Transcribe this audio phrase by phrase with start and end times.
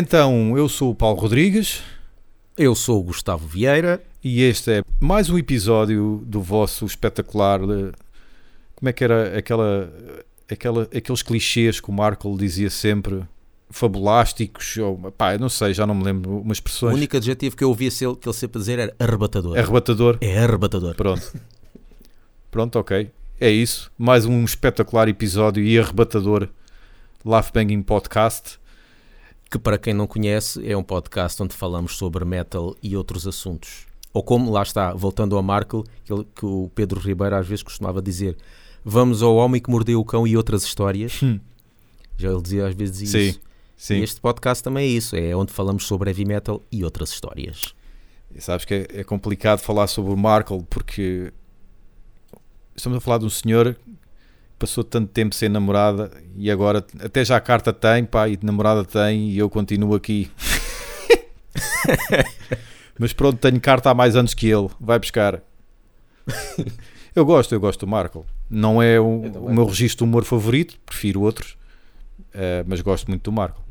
[0.00, 1.82] Então, eu sou o Paulo Rodrigues
[2.56, 4.00] Eu sou o Gustavo Vieira.
[4.22, 7.58] e este é mais um episódio do vosso espetacular.
[7.62, 7.90] eh,
[8.76, 9.92] Como é que era aquela,
[10.48, 13.24] aquela, aqueles clichês que o Marco dizia sempre?
[13.70, 16.94] Fabulásticos, ou pá, não sei, já não me lembro umas O expressões.
[16.94, 19.58] único adjetivo que eu ouvia que ele sempre dizer era arrebatador.
[19.58, 20.16] Arrebatador.
[20.20, 20.94] É arrebatador.
[20.94, 21.32] Pronto.
[22.52, 23.10] Pronto, ok.
[23.40, 23.90] É isso.
[23.98, 26.48] Mais um espetacular episódio e arrebatador
[27.24, 28.60] Laugh Banging Podcast.
[29.50, 33.86] Que para quem não conhece é um podcast onde falamos sobre metal e outros assuntos.
[34.12, 38.02] Ou como, lá está, voltando ao Marco, que, que o Pedro Ribeiro às vezes costumava
[38.02, 38.36] dizer
[38.84, 41.22] vamos ao homem que mordeu o cão e outras histórias.
[41.22, 41.38] Hum.
[42.16, 43.40] Já ele dizia às vezes Sim, isso.
[43.76, 43.94] Sim.
[43.96, 47.74] E este podcast também é isso, é onde falamos sobre heavy metal e outras histórias.
[48.34, 51.32] E sabes que é, é complicado falar sobre o Markle porque
[52.74, 53.76] estamos a falar de um senhor
[54.58, 58.44] passou tanto tempo sem namorada e agora até já a carta tem, pá, e de
[58.44, 60.30] namorada tem e eu continuo aqui.
[62.98, 65.40] Mas pronto, tenho carta há mais anos que ele, vai buscar.
[67.14, 68.22] Eu gosto, eu gosto do Markle.
[68.50, 71.56] Não é o, o meu registro de humor favorito, prefiro outros,
[72.34, 73.62] eh, mas gosto muito do Markle.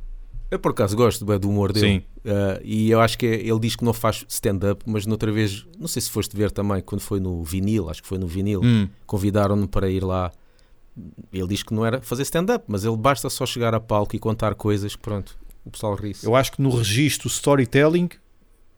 [0.49, 1.99] Eu por acaso gosto do humor dele.
[1.99, 5.31] Sim, Uh, e eu acho que é- ele diz que não faz stand-up, mas noutra
[5.31, 8.27] vez, não sei se foste ver também, quando foi no vinil, acho que foi no
[8.27, 10.29] vinil, Hum, convidaram-no para ir lá.
[11.31, 14.19] Ele diz que não era fazer stand-up, mas ele basta só chegar a palco e
[14.19, 16.25] contar coisas que pronto, o pessoal ri-se.
[16.25, 18.09] eu acho que no registro storytelling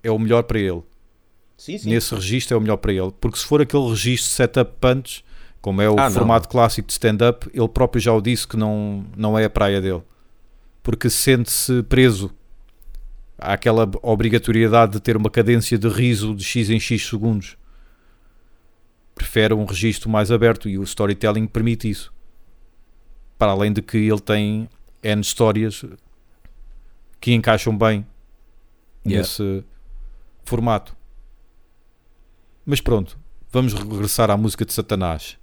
[0.03, 0.81] é o melhor para ele.
[1.58, 3.11] Sim, nesse registro é o melhor para ele.
[3.20, 5.23] Porque se for aquele registro setup punch,
[5.61, 6.11] como é o Ah, não.
[6.11, 9.81] formato clássico de stand-up, ele próprio já o disse que não, não é a praia
[9.81, 10.02] dele.
[10.81, 12.31] Porque sente-se preso
[13.38, 17.58] àquela obrigatoriedade de ter uma cadência de riso de x em x segundos.
[19.16, 22.14] Prefere um registro mais aberto e o storytelling permite isso.
[23.39, 24.70] Para além de que ele tem
[25.02, 25.83] N histórias
[27.20, 28.05] que encaixam bem
[29.05, 29.22] Yeah.
[29.27, 29.64] nesse
[30.44, 30.95] formato.
[32.66, 33.17] Mas pronto,
[33.49, 35.38] vamos regressar à música de Satanás.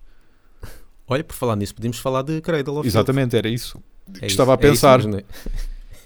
[1.08, 3.72] Olha, por falar nisso, podíamos falar de Cradle of Exatamente, era isso.
[4.06, 4.18] Filth.
[4.18, 5.18] que É estava isso- a é isso pensar.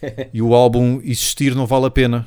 [0.03, 0.31] é?
[0.33, 2.27] E o álbum Existir não vale a pena.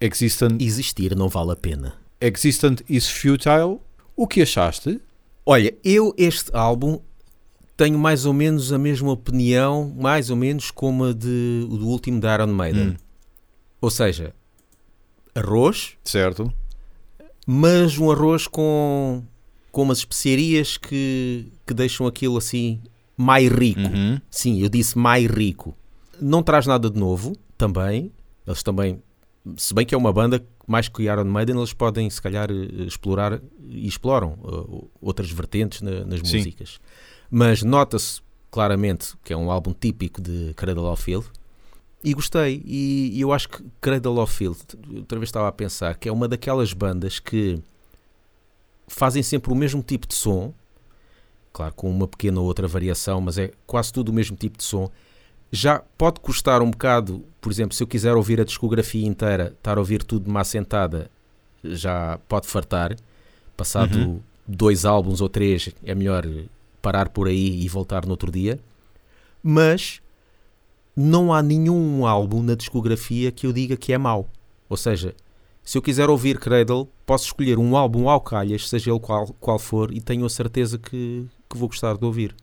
[0.00, 1.94] Existent, Existir não vale a pena.
[2.20, 3.78] Existent is futile.
[4.16, 5.00] O que achaste?
[5.46, 7.00] Olha, eu este álbum
[7.82, 12.20] tenho mais ou menos a mesma opinião, mais ou menos como a de, do último
[12.20, 12.88] da Iron Maiden.
[12.90, 12.96] Hum.
[13.80, 14.34] Ou seja,
[15.34, 16.52] arroz, Certo?
[17.46, 19.22] mas um arroz com,
[19.72, 22.80] com umas especiarias que, que deixam aquilo assim
[23.16, 23.80] mais rico.
[23.80, 24.20] Uhum.
[24.30, 25.74] Sim, eu disse mais rico.
[26.20, 28.12] Não traz nada de novo, também.
[28.46, 29.02] Eles também,
[29.56, 32.82] se bem que é uma banda mais que Iron Maiden, eles podem se calhar eh,
[32.84, 36.42] explorar e exploram eh, outras vertentes na- nas Sim.
[37.30, 38.20] Mas nota-se
[38.50, 41.26] claramente que é um álbum típico de Cradle of Filth.
[42.02, 45.94] E gostei, e, e eu acho que Cradle of Filth, outra vez estava a pensar,
[45.96, 47.60] que é uma daquelas bandas que
[48.88, 50.52] fazem sempre o mesmo tipo de som,
[51.52, 54.64] claro, com uma pequena ou outra variação, mas é quase tudo o mesmo tipo de
[54.64, 54.90] som.
[55.52, 59.76] Já pode custar um bocado, por exemplo, se eu quiser ouvir a discografia inteira, estar
[59.76, 61.10] a ouvir tudo de uma assentada,
[61.62, 62.96] já pode fartar.
[63.56, 64.20] Passado Uhum.
[64.48, 66.24] dois álbuns ou três, é melhor
[66.80, 68.58] parar por aí e voltar no outro dia.
[69.42, 70.00] Mas
[70.96, 74.28] não há nenhum álbum na discografia que eu diga que é mau.
[74.68, 75.14] Ou seja,
[75.62, 79.58] se eu quiser ouvir Cradle, posso escolher um álbum ao calhas, seja ele qual, qual
[79.58, 82.34] for, e tenho a certeza que, que vou gostar de ouvir.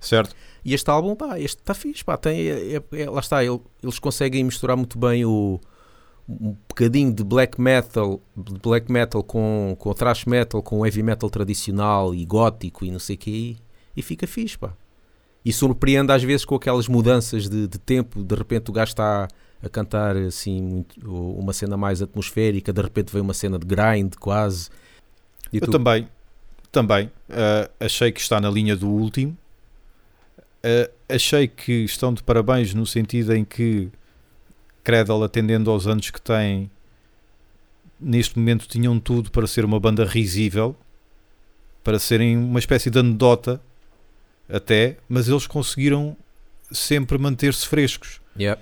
[0.00, 0.34] Certo?
[0.64, 3.60] E este álbum, pá, este está fixe, pá, tem, é- é- é- lá está, ele-
[3.82, 5.60] eles conseguem misturar muito bem o
[6.40, 11.28] um bocadinho de black metal, de black metal com, com thrash metal, com heavy metal
[11.30, 13.58] tradicional e gótico e não sei o que, e,
[13.96, 14.72] e fica fixe, pá.
[15.44, 19.26] E surpreende às vezes com aquelas mudanças de, de tempo, de repente o gajo está
[19.62, 24.14] a cantar assim muito, uma cena mais atmosférica, de repente vem uma cena de grind
[24.20, 24.68] quase.
[25.52, 26.08] E Eu tu- também,
[26.70, 29.36] também ah, achei que está na linha do último.
[30.62, 33.90] Ah, achei que estão de parabéns no sentido em que
[34.82, 36.70] Cradle, atendendo aos anos que têm,
[37.98, 40.76] neste momento tinham tudo para ser uma banda risível,
[41.82, 43.60] para serem uma espécie de anedota
[44.48, 46.16] até, mas eles conseguiram
[46.70, 48.20] sempre manter-se frescos.
[48.38, 48.60] Yeah.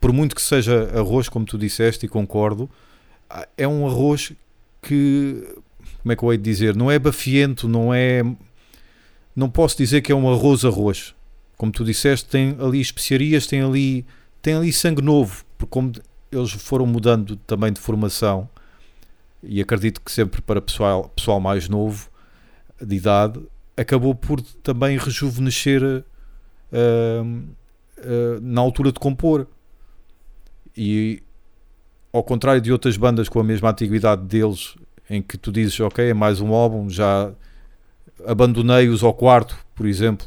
[0.00, 2.68] Por muito que seja arroz, como tu disseste, e concordo,
[3.30, 4.32] ah, é um arroz
[4.82, 5.42] que,
[6.02, 8.22] como é que eu hei de dizer, não é bafiento, não é.
[9.34, 11.14] Não posso dizer que é um arroz-arroz.
[11.56, 14.04] Como tu disseste, tem ali especiarias, tem ali,
[14.44, 15.90] tem ali sangue novo, porque como
[16.30, 18.46] eles foram mudando também de formação,
[19.42, 22.10] e acredito que sempre para pessoal, pessoal mais novo,
[22.78, 23.40] de idade,
[23.74, 26.04] acabou por também rejuvenescer
[26.70, 27.24] ah,
[27.98, 29.46] ah, na altura de compor.
[30.76, 31.22] E
[32.12, 34.76] ao contrário de outras bandas com a mesma antiguidade deles,
[35.08, 37.32] em que tu dizes, ok, é mais um álbum, já
[38.26, 40.26] abandonei-os ao quarto, por exemplo.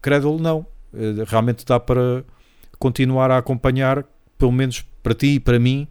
[0.00, 0.64] Cradle não,
[0.94, 2.24] eh, realmente dá para
[2.82, 4.04] continuar a acompanhar,
[4.36, 5.86] pelo menos para ti e para mim,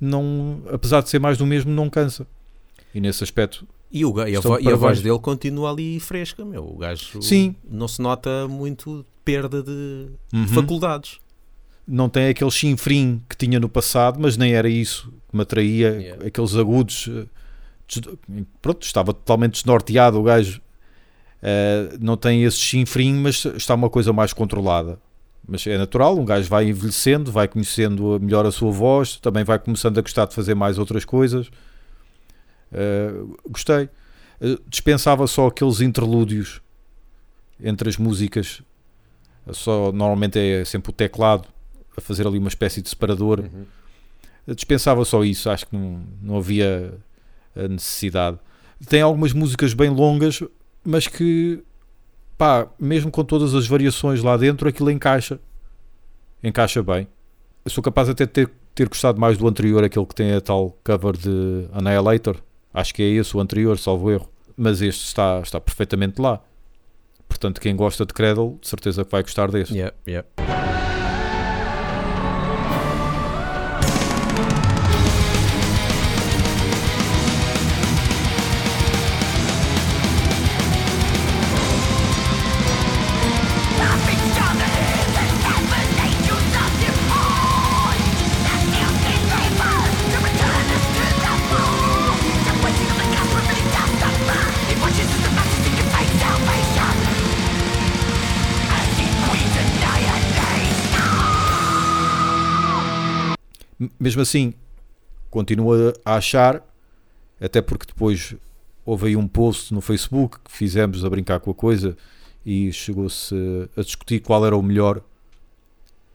[0.00, 2.26] não, apesar de ser mais do mesmo, não cansa.
[2.94, 3.68] E nesse aspecto.
[3.92, 6.64] E, o, e, a, vo, e a voz dele continua ali fresca, meu.
[6.64, 7.54] O gajo Sim.
[7.70, 10.48] não se nota muito perda de uhum.
[10.48, 11.18] faculdades.
[11.86, 15.90] Não tem aquele chinfrim que tinha no passado, mas nem era isso que me atraía,
[15.90, 16.26] yeah.
[16.26, 17.10] aqueles agudos.
[17.12, 20.62] Eh, pronto, estava totalmente desnorteado o gajo.
[21.42, 24.98] Uh, não tem esse chinfrim, mas está uma coisa mais controlada.
[25.46, 29.58] Mas é natural, um gajo vai envelhecendo, vai conhecendo melhor a sua voz, também vai
[29.58, 31.48] começando a gostar de fazer mais outras coisas.
[32.72, 33.84] Uh, gostei.
[34.40, 36.62] Uh, dispensava só aqueles interlúdios
[37.62, 38.62] entre as músicas.
[39.52, 41.46] Só, normalmente é sempre o teclado
[41.96, 43.40] a fazer ali uma espécie de separador.
[43.40, 44.54] Uhum.
[44.54, 46.94] Dispensava só isso, acho que não, não havia
[47.54, 48.38] a necessidade.
[48.88, 50.42] Tem algumas músicas bem longas,
[50.84, 51.62] mas que
[52.36, 55.40] pá, mesmo com todas as variações lá dentro, aquilo encaixa.
[56.42, 57.08] Encaixa bem.
[57.64, 60.40] Eu sou capaz até de ter, ter gostado mais do anterior, aquele que tem a
[60.40, 62.36] tal cover de Annihilator.
[62.72, 64.28] Acho que é esse o anterior, salvo erro.
[64.56, 66.40] Mas este está, está perfeitamente lá.
[67.28, 69.74] Portanto, quem gosta de Cradle, de certeza que vai gostar deste.
[69.74, 70.63] Yeah, yeah.
[104.14, 104.54] Mesmo assim,
[105.30, 106.62] continuo a achar,
[107.40, 108.34] até porque depois
[108.86, 111.96] houve aí um post no Facebook que fizemos a brincar com a coisa
[112.44, 113.34] e chegou-se
[113.76, 115.00] a discutir qual era o melhor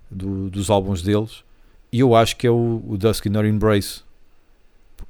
[0.10, 1.44] do, dos álbuns deles.
[1.92, 4.02] E eu acho que é o, o Dusk in Our Embrace.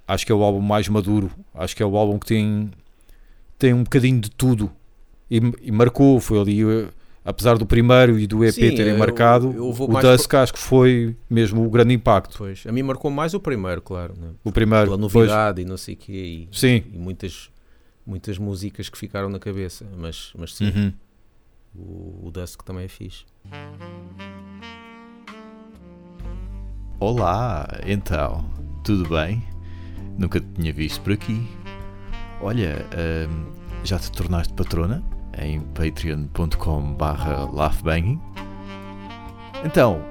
[0.07, 1.29] Acho que é o álbum mais maduro.
[1.53, 2.71] Acho que é o álbum que tem,
[3.57, 4.71] tem um bocadinho de tudo.
[5.29, 6.63] E, e marcou, foi ali
[7.23, 10.37] apesar do primeiro e do EP Sim, terem marcado, eu, eu o Dusk por...
[10.37, 12.37] acho que foi mesmo o grande impacto.
[12.37, 14.13] Pois, a mim marcou mais o primeiro, claro.
[14.19, 14.29] Né?
[14.43, 14.85] O primeiro.
[14.85, 15.67] Pela novidade pois.
[15.67, 16.11] e não sei o quê.
[16.11, 16.83] E, sim.
[16.93, 17.49] E muitas,
[18.05, 19.85] muitas músicas que ficaram na cabeça.
[19.97, 20.93] Mas, mas sim, uhum.
[21.75, 23.25] o, o Dusk também é fixe.
[26.99, 28.49] Olá, então,
[28.83, 29.41] tudo bem?
[30.17, 31.47] Nunca te tinha visto por aqui.
[32.41, 32.85] Olha,
[33.29, 33.45] hum,
[33.83, 35.01] já te tornaste patrona?
[35.37, 38.19] Em patreon.com barra laughbanging.
[39.63, 40.01] Então,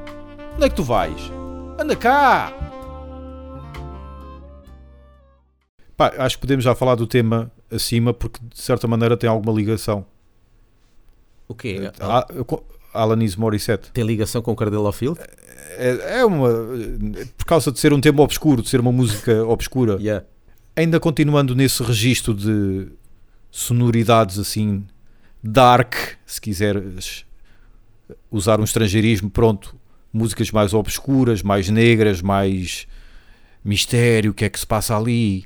[0.55, 1.31] onde é que tu vais?
[1.79, 2.53] Anda cá!
[5.97, 9.53] Pá, acho que podemos já falar do tema acima porque de certa maneira tem alguma
[9.53, 10.07] ligação.
[11.49, 11.91] O quê?
[12.93, 13.91] Alanis Morissette.
[13.93, 15.19] Tem ligação com o Cardelo Field?
[15.77, 16.49] É, é uma.
[17.37, 19.97] Por causa de ser um tema obscuro, de ser uma música obscura.
[20.01, 20.25] Yeah.
[20.77, 22.89] Ainda continuando nesse registro de
[23.51, 24.85] sonoridades assim
[25.43, 25.95] dark,
[26.27, 27.25] se quiseres
[28.31, 29.77] usar um estrangeirismo, pronto,
[30.13, 32.87] músicas mais obscuras, mais negras, mais
[33.65, 35.45] mistério, o que é que se passa ali.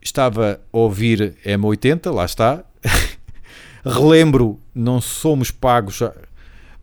[0.00, 2.64] Estava a ouvir M80, lá está.
[3.84, 6.02] Relembro, não somos pagos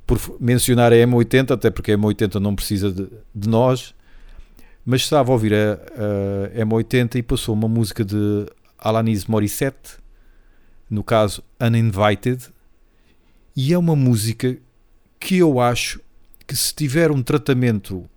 [0.07, 3.93] por mencionar a M80, até porque a M80 não precisa de, de nós.
[4.85, 5.73] Mas estava a ouvir a,
[6.61, 8.45] a M80 e passou uma música de
[8.77, 9.99] Alanis Morissette
[10.89, 12.50] no caso Uninvited,
[13.55, 14.58] e é uma música
[15.19, 16.00] que eu acho
[16.48, 18.10] que se tiver um tratamento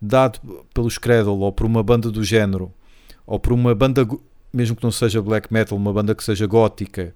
[0.00, 2.72] dado pelos Cradle ou por uma banda do género,
[3.26, 4.06] ou por uma banda,
[4.52, 7.14] mesmo que não seja black metal, uma banda que seja gótica,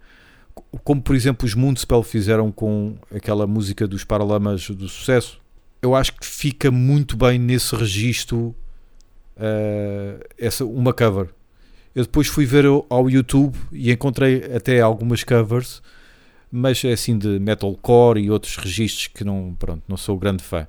[0.83, 5.41] como por exemplo os Moonspell fizeram com aquela música dos Paralamas do Sucesso,
[5.83, 8.55] eu acho que fica muito bem nesse registro
[9.37, 11.29] uh, essa, uma cover.
[11.97, 15.83] Eu depois fui ver ao YouTube e encontrei até algumas covers,
[16.53, 20.69] mas é assim de metalcore e outros registros que não, pronto, não sou grande fã.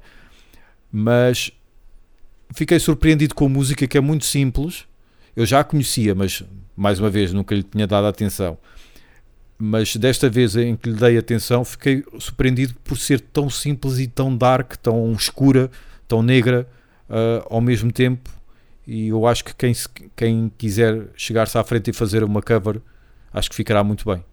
[0.89, 1.51] Mas
[2.53, 4.85] fiquei surpreendido com a música que é muito simples.
[5.35, 6.43] Eu já a conhecia, mas
[6.77, 8.57] mais uma vez nunca lhe tinha dado atenção.
[9.59, 14.07] Mas desta vez em que lhe dei atenção, fiquei surpreendido por ser tão simples e
[14.07, 15.69] tão dark, tão escura,
[16.07, 16.65] tão negra
[17.09, 18.36] uh, ao mesmo tempo
[18.87, 19.73] e eu acho que quem,
[20.15, 22.81] quem quiser chegar-se à frente e fazer uma cover,
[23.33, 24.23] acho que ficará muito bem.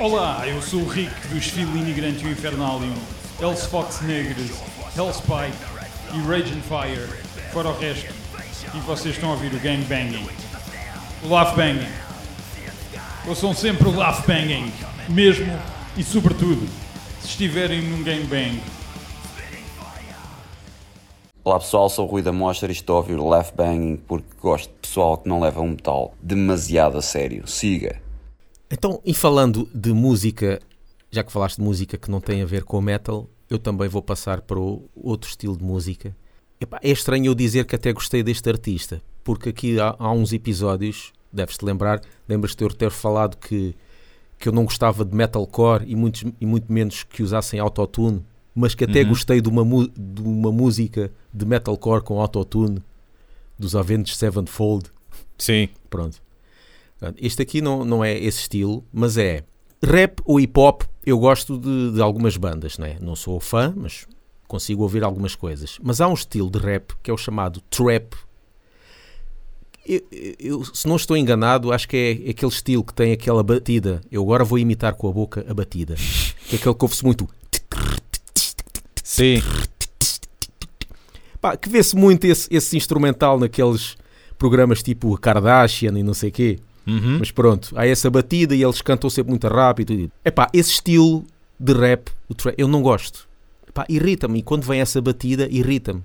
[0.00, 2.94] Olá, eu sou o Rick dos Fili Migrante e o Infernalium,
[3.40, 4.50] Else Fox Negres,
[4.96, 5.56] Hellspike
[6.14, 7.06] e Rage and Fire,
[7.52, 8.14] fora o resto.
[8.74, 10.26] E vocês estão a ouvir o Gang Banging.
[11.22, 11.92] O Laugh Banging.
[13.28, 14.72] Ouçam sempre o Laugh Banging,
[15.08, 15.52] mesmo
[15.96, 16.66] e sobretudo,
[17.20, 18.60] se estiverem num Gang Bang.
[21.44, 24.28] Olá pessoal, sou o Rui da Mostra e estou a ouvir o Laugh Banging porque
[24.40, 27.46] gosto de pessoal que não leva um metal demasiado a sério.
[27.46, 28.03] Siga!
[28.74, 30.60] Então, e falando de música,
[31.08, 33.88] já que falaste de música que não tem a ver com o metal, eu também
[33.88, 36.14] vou passar para outro estilo de música.
[36.60, 40.32] Epá, é estranho eu dizer que até gostei deste artista, porque aqui há, há uns
[40.32, 43.76] episódios, deves-te lembrar, lembras-te de eu ter falado que,
[44.40, 48.74] que eu não gostava de metalcore e, muitos, e muito menos que usassem autotune, mas
[48.74, 49.08] que até Uhum.
[49.10, 49.64] gostei de uma,
[49.96, 52.82] de uma música de metalcore com autotune
[53.56, 54.90] dos Avenged Sevenfold.
[55.38, 55.68] Sim.
[55.88, 56.23] Pronto.
[57.18, 59.44] Este aqui não, não é esse estilo, mas é
[59.82, 60.82] rap ou hip hop.
[61.04, 62.96] Eu gosto de, de algumas bandas, não é?
[63.00, 64.06] Não sou fã, mas
[64.48, 65.78] consigo ouvir algumas coisas.
[65.82, 68.14] Mas há um estilo de rap que é o chamado trap.
[69.86, 70.00] Eu,
[70.38, 71.96] eu- se não estou enganado, acho que
[72.26, 74.00] é aquele estilo que tem aquela batida.
[74.10, 75.94] Eu agora vou imitar com a boca a batida.
[76.48, 77.28] Que é aquele que ouve-se muito.
[79.02, 79.42] Sim.
[81.40, 83.96] Pá, que vê-se muito esse, esse instrumental naqueles
[84.38, 86.58] programas tipo Kardashian e não sei quê.
[86.86, 87.18] Uhum.
[87.18, 90.10] Mas pronto, há essa batida e eles cantam sempre muito rápido.
[90.24, 91.24] É pá, esse estilo
[91.58, 92.10] de rap,
[92.58, 93.26] eu não gosto.
[93.68, 94.38] Epá, irrita-me.
[94.38, 96.02] E quando vem essa batida, irrita-me.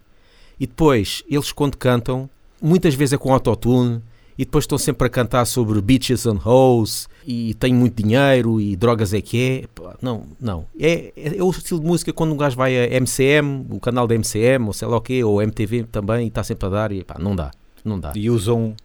[0.60, 2.30] E depois, eles quando cantam,
[2.62, 4.02] muitas vezes é com autotune.
[4.38, 7.10] E depois estão sempre a cantar sobre bitches and hoes.
[7.28, 9.84] E tenho muito dinheiro e drogas é que é.
[10.02, 10.66] Não, não.
[10.80, 14.08] É, é, é o estilo de música quando um gajo vai a MCM, o canal
[14.08, 16.92] da MCM, ou sei lá o quê, ou MTV também, e está sempre a dar.
[16.92, 17.52] E pá, não dá.
[17.84, 18.14] Não dá.
[18.16, 18.76] E usam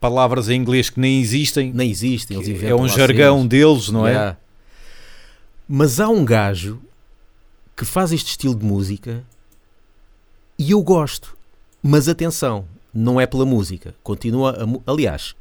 [0.00, 1.72] palavras em inglês que nem existem.
[1.72, 2.36] Nem existem.
[2.36, 4.10] Eles é inventam um lá jargão deles, não é?
[4.10, 4.36] Yeah.
[5.68, 6.80] Mas há um gajo
[7.76, 9.24] que faz este estilo de música
[10.58, 11.36] e eu gosto.
[11.82, 13.94] Mas atenção, não é pela música.
[14.02, 15.34] Continua a Aliás,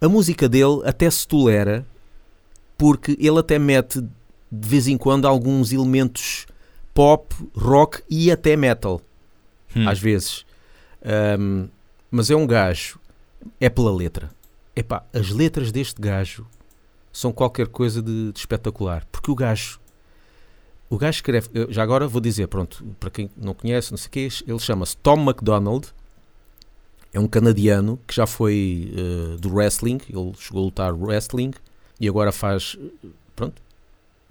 [0.00, 1.86] a música dele até se tolera
[2.76, 6.46] porque ele até mete de vez em quando alguns elementos
[6.92, 9.00] pop, rock e até metal
[9.76, 9.88] Hum.
[9.88, 10.44] às vezes.
[11.04, 11.68] Ahm,
[12.10, 12.98] mas é um gajo,
[13.60, 14.30] é pela letra.
[14.74, 16.46] Epá, as letras deste gajo
[17.12, 19.06] são qualquer coisa de, de espetacular.
[19.10, 19.80] Porque o gajo,
[20.90, 24.10] o gajo escreve, já agora vou dizer, pronto, para quem não conhece, não sei o
[24.10, 25.88] quê, ele chama-se Tom MacDonald.
[27.12, 31.52] É um canadiano que já foi eh, do wrestling, ele chegou a lutar wrestling
[31.98, 32.76] e agora faz,
[33.34, 33.62] pronto,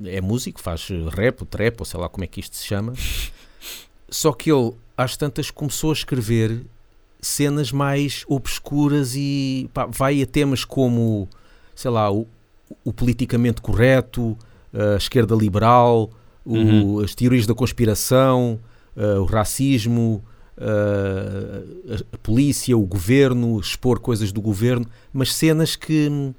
[0.04, 2.94] é músico, faz rap, ou trap, ou sei lá como é que isto se chama.
[4.10, 6.64] Só que ele, às tantas, começou a escrever
[7.26, 11.28] cenas mais obscuras e pá, vai a temas como,
[11.76, 12.28] sei lá, o,
[12.84, 14.38] o politicamente correto,
[14.74, 16.10] a esquerda liberal,
[16.46, 17.00] o- Uhum.
[17.00, 18.60] as teorias da conspiração,
[18.96, 20.24] eh, o racismo,
[20.58, 26.32] eh, a, a polícia, o governo, expor coisas do governo, mas cenas que.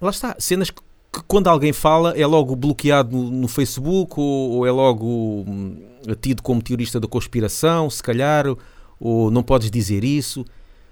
[0.00, 0.80] Lá está, cenas que,
[1.12, 5.06] que quando alguém fala é logo bloqueado no, no Facebook ou, ou é logo
[5.46, 5.76] hum,
[6.20, 8.44] tido como teorista da conspiração, se calhar,
[9.00, 10.44] ou não podes dizer isso.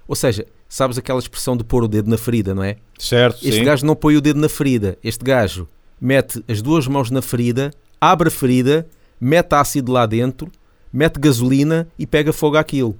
[0.08, 2.76] Ou seja, sabes aquela expressão de pôr o dedo na ferida, não é?
[2.98, 3.64] Certo, Este sim.
[3.64, 4.96] gajo não põe o dedo na ferida.
[5.02, 5.68] Este gajo
[6.00, 8.86] mete as duas mãos na ferida, abre a ferida,
[9.20, 10.50] mete ácido lá dentro,
[10.92, 12.96] mete gasolina e pega fogo àquilo.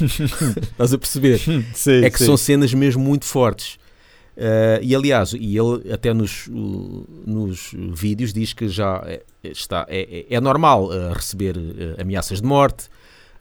[0.00, 1.38] Estás a perceber?
[1.74, 2.26] Sim, é que sim.
[2.26, 3.78] são cenas mesmo muito fortes.
[4.36, 9.84] Eh, e aliás, e ele até nos, uh, nos vídeos diz que já é, está,
[9.88, 11.56] é, é- é normal eh, receber
[11.98, 12.88] ameaças de morte.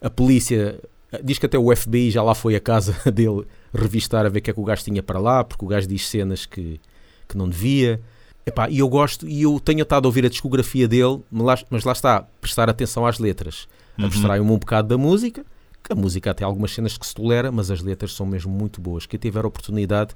[0.02, 0.80] A polícia
[1.24, 4.42] diz que até o FBI já lá foi à casa dele revistar a ver o
[4.42, 6.80] que é que o gajo tinha para lá, porque o gajo diz cenas que,
[7.28, 8.02] que não devia.
[8.46, 11.22] Epá, e eu gosto, e eu tenho estado a ouvir a discografia dele,
[11.70, 13.68] mas lá, está, prestar atenção às letras.
[13.98, 14.06] Uhum.
[14.06, 15.46] Abstrai-me um bocado da música,
[15.84, 18.82] que a música tem algumas cenas que se tolera, mas as letras são mesmo muito
[18.82, 19.06] boas.
[19.06, 20.16] Quem tiver a oportunidade,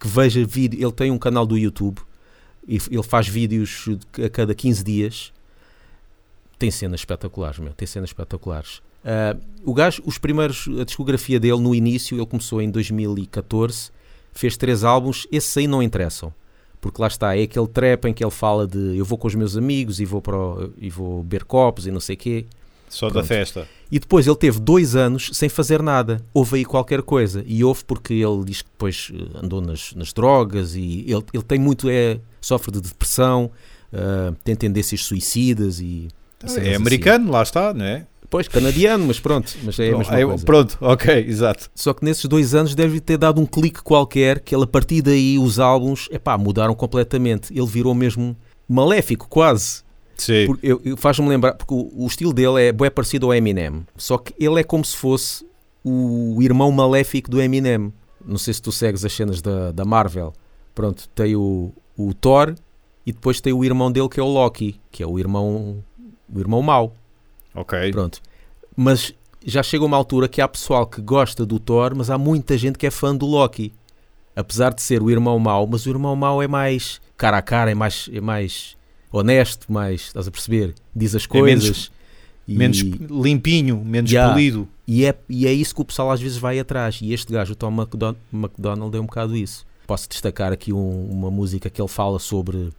[0.00, 2.00] que veja vídeo, ele tem um canal do YouTube,
[2.66, 3.84] e ele faz vídeos
[4.16, 5.32] de- a cada 15 dias,
[6.60, 8.80] tem cenas espetaculares, meu, tem cenas espetaculares.
[9.04, 13.90] Ah, o gajo, os primeiros, a discografia dele no início, ele começou em 2014,
[14.32, 16.32] fez três álbuns, esses aí não interessam.
[16.80, 19.34] Porque lá está, é aquele trap em que ele fala de eu vou com os
[19.34, 22.46] meus amigos e vou, para o- e vou beber copos e não sei o quê.
[22.88, 23.26] Só da Pronto.
[23.26, 23.68] festa.
[23.92, 26.20] E depois ele teve dois anos sem fazer nada.
[26.34, 27.44] Houve aí qualquer coisa.
[27.46, 31.42] E houve porque ele diz que depois eh, andou nas, nas drogas e ele, ele
[31.42, 33.50] tem muito, é, sofre de depressão,
[33.92, 36.08] ah, tem tendências suicidas e.
[36.46, 36.76] cenas É assim.
[36.76, 38.06] americano, lá está, não é?
[38.28, 40.44] Pois, canadiano, mas pronto, mas é a mesma coisa.
[40.44, 41.68] Pronto, ok, exato.
[41.74, 45.02] Só que nesses dois anos deve ter dado um clique qualquer que ele, a partir
[45.02, 47.52] daí os álbuns epá, mudaram completamente.
[47.52, 48.36] Ele virou mesmo
[48.68, 49.82] maléfico, quase.
[50.16, 50.46] Sim.
[50.46, 53.84] Porque eu- eu- Faz-me lembrar, porque o, o estilo dele é bem parecido ao Eminem,
[53.96, 55.44] só que ele é como se fosse
[55.82, 57.92] o irmão maléfico do Eminem.
[58.24, 60.32] Não sei se tu segues as cenas da, da Marvel.
[60.74, 62.54] Pronto, tem o, o Thor
[63.04, 65.82] e depois tem o irmão dele que é o Loki, que é o irmão,
[66.34, 66.94] o irmão mau.
[67.54, 67.90] Ok.
[67.92, 68.20] Pronto.
[68.76, 69.12] Mas
[69.44, 72.78] já chega uma altura que há pessoal que gosta do Thor, mas há muita gente
[72.78, 73.72] que é fã do Loki.
[74.36, 77.70] Apesar de ser o irmão mau, mas o irmão mau é mais cara a cara,
[77.70, 78.76] é mais, é mais
[79.12, 80.74] honesto, mais, estás a perceber?
[80.94, 81.90] Diz as É menos- coisas.
[82.46, 84.32] e, Menos limpinho, menos Yeah.
[84.32, 84.68] polido.
[84.86, 87.00] e, é, e é isso que o pessoal às vezes vai atrás.
[87.02, 89.66] E este gajo, o Tom McDon- McDonald, é um bocado isso.
[89.86, 92.70] Posso destacar aqui um- uma música que ele fala sobre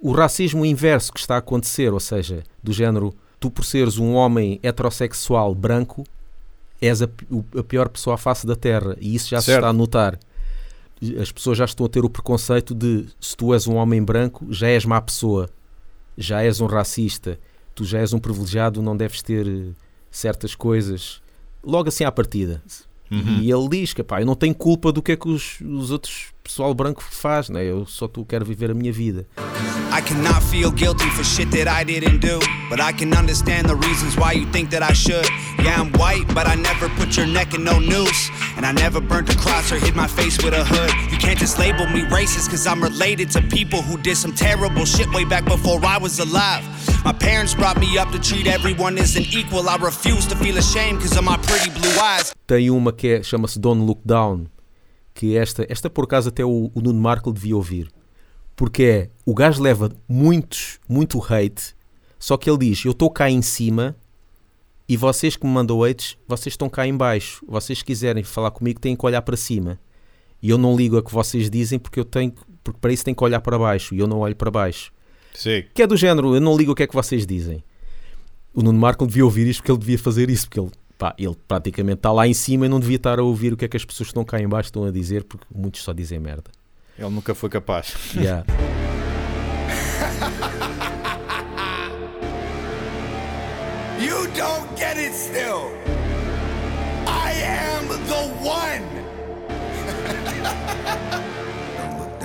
[0.00, 4.14] o racismo inverso que está a acontecer, ou seja, do género, tu por seres um
[4.14, 6.04] homem heterossexual branco,
[6.80, 7.08] és a,
[7.58, 8.96] a pior pessoa à face da Terra.
[9.00, 9.58] E isso já se Certo.
[9.58, 10.18] está a notar.
[11.20, 14.46] As pessoas já estão a ter o preconceito de se tu és um homem branco,
[14.50, 15.48] já és má pessoa,
[16.16, 17.38] já és um racista,
[17.74, 19.70] tu já és um privilegiado, não deves ter eh,
[20.10, 21.22] certas coisas.
[21.62, 22.62] Logo assim à partida.
[23.10, 23.40] Uhum.
[23.40, 25.90] E ele diz que pá, eu não tenho culpa do que é que os, os
[25.90, 27.64] outros pessoal branco faz, né?
[27.64, 29.26] eu só tu quero viver a minha vida.
[29.92, 32.38] I cannot feel guilty for shit that I didn't do.
[32.70, 35.26] But I can understand the reasons why you think that I should.
[35.58, 38.30] Yeah, I'm white, but I never put your neck in no noose.
[38.56, 40.92] And I never burnt a cross or hid my face with a hood.
[41.10, 44.84] You can't just label me racist, cause I'm related to people who did some terrible
[44.84, 46.64] shit way back before I was alive.
[47.04, 49.68] My parents brought me up to treat everyone as an equal.
[49.68, 52.32] I refuse to feel ashamed of my pretty blue eyes.
[52.46, 54.46] Tem uma que é- chama-se Don't Look Down,
[55.14, 57.88] que esta, esta por acaso até o, o Nuno Marco devia ouvir.
[58.54, 61.74] Porque é, o gajo leva muitos, muito hate,
[62.18, 63.96] só que ele diz, eu estou cá em cima
[64.86, 67.42] e vocês que me mandam hates, vocês estão cá em baixo.
[67.48, 69.78] Vocês se quiserem falar comigo têm que olhar para cima.
[70.42, 73.14] E eu não ligo a que vocês dizem porque eu tenho porque para isso têm
[73.14, 74.92] que olhar para baixo e eu não olho para baixo.
[75.34, 75.64] Sim.
[75.74, 77.62] Que é do género, eu não ligo o que é que vocês dizem.
[78.52, 81.36] O Nuno Marco devia ouvir isto porque ele devia fazer isso, porque ele, pá, ele
[81.46, 83.76] praticamente está lá em cima e não devia estar a ouvir o que é que
[83.76, 86.50] as pessoas que estão cá em baixo estão a dizer, porque muitos só dizem merda.
[86.98, 87.94] Ele nunca foi capaz.
[88.14, 88.44] Yeah.
[94.00, 95.72] You don't get it still.
[97.06, 98.84] I am the one.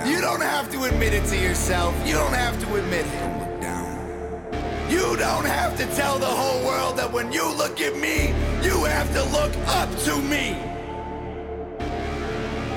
[0.08, 1.94] you don't have to admit it to yourself.
[2.06, 3.38] You don't have to admit it.
[3.40, 4.90] Look down.
[4.90, 8.28] You don't have to tell the whole world that when you look at me,
[8.62, 10.54] you have to look up to me.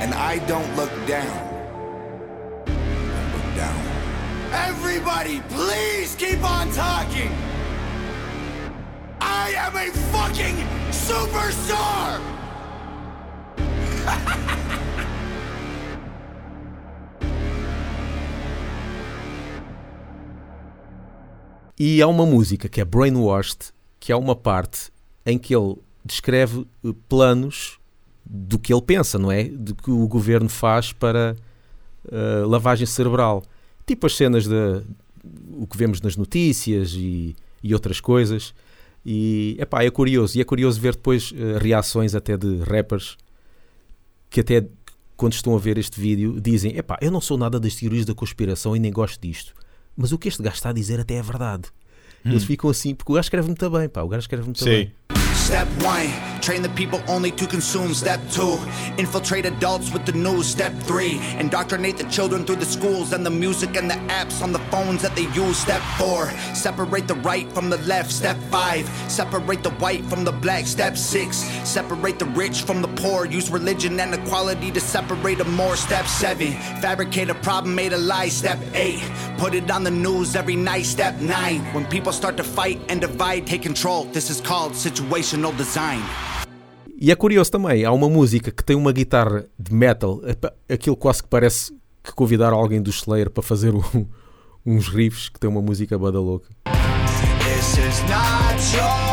[0.02, 1.46] And I don't look down.
[2.66, 3.80] Don't look down.
[4.52, 7.32] Everybody, please keep on talking.
[9.22, 10.56] I am a fucking
[10.90, 12.20] superstar!
[21.80, 24.92] E há uma música que é Brainwashed, que é uma parte
[25.26, 27.80] em que ele descreve eh, planos
[28.26, 29.46] do que ele pensa, não é?
[29.46, 31.38] De que o governo faz para
[32.12, 33.44] eh, lavagem cerebral.
[33.86, 34.84] Tipo as cenas de
[35.54, 38.54] o que vemos nas notícias e, e outras coisas.
[39.06, 40.38] E epá, é curioso.
[40.38, 43.18] E é curioso ver depois eh, reações até de rappers
[44.30, 44.68] que até
[45.16, 48.14] quando estão a ver este vídeo dizem epá, eu não sou nada das teorias da
[48.14, 49.54] conspiração e nem gosto disto.
[50.00, 51.64] Mas o que este gajo está a dizer até é verdade.
[52.24, 54.66] Eles ficam assim, porque o gajo escreve muito bem, pá, o gajo escreve muito Sim.
[54.66, 54.94] bem.
[55.36, 57.94] Step one, train the people only to consume.
[57.94, 58.58] Step two,
[58.98, 60.48] infiltrate adults with the news.
[60.48, 64.52] Step three, indoctrinate the children through the schools and the music and the apps on
[64.52, 65.58] the phones that they use.
[65.58, 68.12] Step four, separate the right from the left.
[68.12, 70.66] Step five, separate the white from the black.
[70.66, 73.26] Step six, separate the rich from the poor.
[73.26, 75.76] Use religion and equality to separate them more.
[75.76, 78.30] Step seven, fabricate a problem, made a lie.
[78.30, 79.04] Step eight,
[79.38, 80.86] put it on the news every night.
[80.86, 84.06] Step nine, when people start to fight and divide, take control.
[84.06, 86.04] This is called situational design.
[87.02, 90.20] E é curioso também, há uma música que tem uma guitarra de metal,
[90.68, 91.72] aquilo quase que parece
[92.04, 94.06] que convidaram alguém do Slayer para fazer um-
[94.66, 96.50] uns riffs que tem uma música bada louca.
[96.66, 99.09] This is not your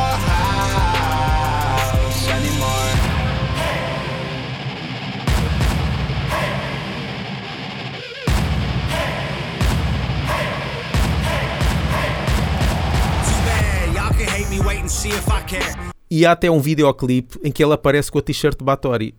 [16.10, 19.14] E há até um videoclipe em que ele aparece com a t-shirt de Batori.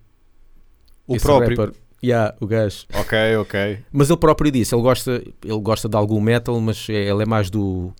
[1.07, 1.57] O Esse próprio.
[1.57, 1.75] rapper.
[2.03, 2.85] Yeah, o gajo.
[2.93, 3.79] Ok, ok.
[3.91, 5.11] Mas ele próprio disse, ele gosta,
[5.43, 7.91] ele gosta de algum metal, mas é- ele é mais do,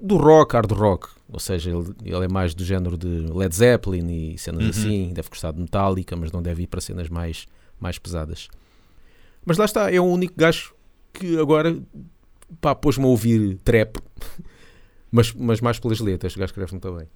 [0.00, 1.08] do rock, hard rock.
[1.28, 4.70] Ou seja, ele, ele é mais do género de Led Zeppelin e cenas Uhum.
[4.70, 5.12] assim.
[5.14, 7.46] Deve gostar de Metallica, mas não deve ir para cenas mais,
[7.80, 8.48] mais pesadas.
[9.46, 10.74] Mas lá está, é o único gajo
[11.12, 11.78] que agora
[12.60, 13.98] pá, pôs-me a ouvir trap,
[15.12, 16.34] mas, mas mais pelas letras.
[16.34, 17.06] O gajo escreve muito bem.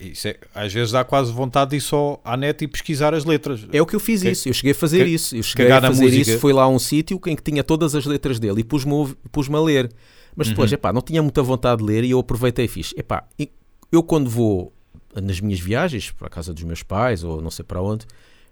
[0.00, 3.24] Isso é- às vezes dá quase vontade de ir só à net e pesquisar as
[3.24, 3.66] letras.
[3.72, 5.36] É o que eu fiz Que- isso, eu cheguei a fazer que- isso.
[5.36, 8.06] Eu cheguei a fazer isso, fui lá a um sítio em que tinha todas as
[8.06, 9.92] letras dele e pus-me a pus-me a ler.
[10.36, 10.74] Mas depois, Uhum.
[10.74, 12.92] epá, não tinha muita vontade de ler e eu aproveitei e fiz.
[12.96, 13.24] Epá,
[13.92, 14.72] eu quando vou
[15.14, 18.04] nas minhas viagens para a casa dos meus pais ou não sei para onde,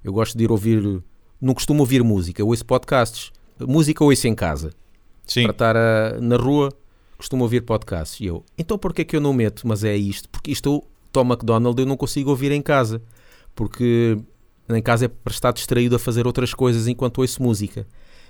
[0.04, 1.02] eu gosto de ir ouvir,
[1.40, 3.32] não costumo ouvir música, ouço podcasts.
[3.58, 4.70] Música ouço em casa.
[5.26, 6.72] Sim, Para estar ah, na rua,
[7.16, 8.20] costumo ouvir podcasts.
[8.20, 9.66] E eu, então porquê é que eu não meto?
[9.66, 13.02] Mas é isto, porque isto, Tom McDonald, eu não consigo ouvir em casa.
[13.54, 14.18] Porque
[14.68, 17.86] em casa é para estar distraído a fazer outras coisas enquanto ouço música.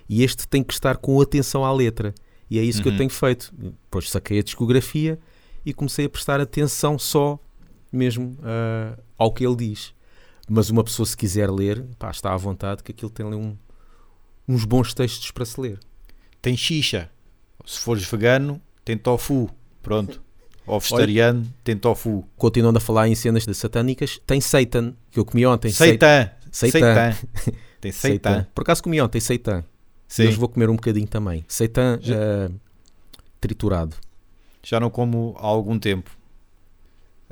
[0.09, 2.13] E este tem que estar com atenção à letra.
[2.51, 2.99] E é isso que eu Uhum.
[2.99, 3.53] tenho feito.
[3.57, 5.19] Depois saquei a discografia
[5.65, 7.39] e comecei a prestar atenção só
[7.91, 9.95] mesmo ah, ao que ele diz.
[10.51, 13.57] Mas uma pessoa, se quiser ler, pá, está à vontade, que aquilo tem ali um-
[14.49, 15.79] uns bons textos para se ler.
[16.43, 17.09] tem xixa.
[17.65, 19.49] Se fores vegano, tem tofu.
[19.81, 20.21] Pronto.
[20.67, 22.25] Ou vegetariano, tem tofu.
[22.37, 25.71] continuando a falar em cenas de satânicas, tem Satan, que eu comi ontem.
[25.73, 26.31] Seitan.
[26.51, 26.79] Seitan.
[26.79, 27.17] Seitan.
[27.81, 28.31] Tem Seitan.
[28.31, 28.47] seitan.
[28.55, 29.65] Por acaso comi ontem Seitan.
[30.07, 30.29] Sim.
[30.29, 31.45] Hoje vou comer um bocadinho também.
[31.49, 32.51] Seitan Já- eh,
[33.41, 33.97] triturado.
[34.63, 36.11] Já não como há algum tempo.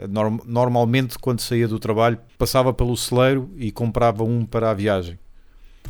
[0.08, 5.18] Norm- normalmente, quando saía do trabalho, passava pelo celeiro e comprava um para a viagem.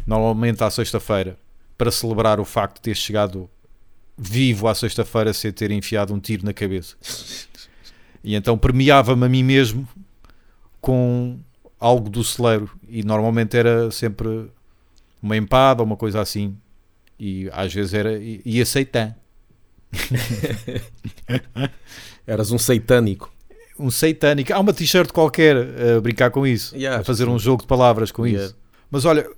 [0.07, 1.38] Normalmente à sexta-feira,
[1.79, 3.48] para celebrar o facto de ter chegado
[4.23, 6.95] vivo à sexta-feira sem ter enfiado um tiro na cabeça.
[8.23, 9.89] E então premiava-me a mim mesmo
[10.79, 11.39] com
[11.79, 12.71] algo do celeiro.
[12.87, 14.51] E normalmente era sempre
[15.23, 16.55] uma empada ou uma coisa assim.
[17.19, 18.19] E às vezes era.
[18.19, 19.17] E, aceitar.
[22.27, 23.33] Eras um satânico.
[23.79, 24.53] um satânico.
[24.53, 28.13] Há uma t-shirt qualquer a brincar com isso, Yeah, a fazer um jogo de palavras
[28.13, 28.47] com Yeah.
[28.47, 28.57] isso.
[28.91, 29.29] Mas olha,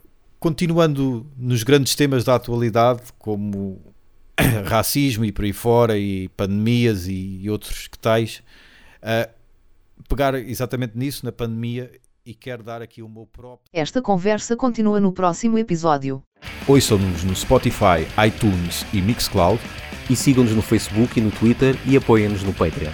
[0.40, 3.80] continuando nos grandes temas da atualidade, como
[4.66, 8.42] racismo e por aí fora, e pandemias e, e outros que tais,
[9.02, 9.28] ah,
[10.08, 11.90] pegar exatamente nisso, na pandemia,
[12.24, 13.68] e quero dar aqui o meu próprio.
[13.72, 16.22] Esta conversa continua no próximo episódio.
[16.66, 19.60] Ouçam-nos no Spotify, iTunes e Mixcloud.
[20.10, 22.92] E sigam-nos no Facebook e no Twitter e apoiem-nos no Patreon.